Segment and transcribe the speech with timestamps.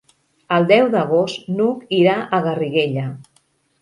[0.55, 3.05] El deu d'agost n'Hug irà a Garriguella.